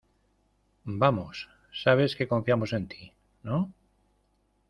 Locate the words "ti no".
2.91-3.57